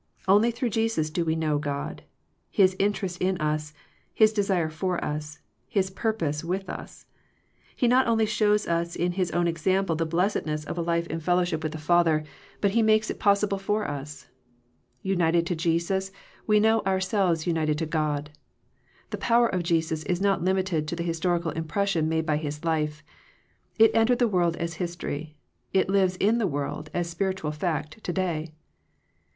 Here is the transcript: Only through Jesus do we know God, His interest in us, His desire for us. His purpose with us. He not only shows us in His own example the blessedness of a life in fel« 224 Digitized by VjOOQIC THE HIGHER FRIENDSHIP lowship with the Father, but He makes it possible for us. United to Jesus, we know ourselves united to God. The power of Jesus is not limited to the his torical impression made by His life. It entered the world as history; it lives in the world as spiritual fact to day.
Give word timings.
Only 0.27 0.49
through 0.49 0.71
Jesus 0.71 1.11
do 1.11 1.23
we 1.23 1.35
know 1.35 1.59
God, 1.59 2.01
His 2.49 2.75
interest 2.79 3.21
in 3.21 3.37
us, 3.39 3.71
His 4.11 4.33
desire 4.33 4.67
for 4.71 4.97
us. 5.05 5.37
His 5.67 5.91
purpose 5.91 6.43
with 6.43 6.67
us. 6.71 7.05
He 7.75 7.87
not 7.87 8.07
only 8.07 8.25
shows 8.25 8.65
us 8.67 8.95
in 8.95 9.11
His 9.11 9.29
own 9.29 9.47
example 9.47 9.95
the 9.95 10.07
blessedness 10.07 10.63
of 10.65 10.75
a 10.75 10.81
life 10.81 11.05
in 11.05 11.19
fel« 11.19 11.35
224 11.35 11.35
Digitized 11.37 11.53
by 11.53 11.53
VjOOQIC 11.53 11.53
THE 11.53 11.53
HIGHER 11.53 11.53
FRIENDSHIP 11.53 11.53
lowship 11.53 11.63
with 11.63 11.71
the 11.71 11.77
Father, 11.77 12.23
but 12.61 12.71
He 12.71 12.81
makes 12.81 13.09
it 13.11 13.19
possible 13.19 13.57
for 13.59 13.87
us. 13.87 14.27
United 15.03 15.45
to 15.45 15.55
Jesus, 15.55 16.11
we 16.47 16.59
know 16.59 16.81
ourselves 16.81 17.45
united 17.45 17.77
to 17.77 17.85
God. 17.85 18.31
The 19.11 19.21
power 19.21 19.49
of 19.49 19.61
Jesus 19.61 20.01
is 20.05 20.19
not 20.19 20.43
limited 20.43 20.87
to 20.87 20.95
the 20.95 21.03
his 21.03 21.21
torical 21.21 21.55
impression 21.55 22.09
made 22.09 22.25
by 22.25 22.37
His 22.37 22.65
life. 22.65 23.03
It 23.77 23.91
entered 23.95 24.17
the 24.17 24.27
world 24.27 24.55
as 24.55 24.73
history; 24.81 25.35
it 25.73 25.89
lives 25.89 26.15
in 26.15 26.39
the 26.39 26.47
world 26.47 26.89
as 26.91 27.07
spiritual 27.07 27.51
fact 27.51 28.03
to 28.03 28.11
day. 28.11 28.55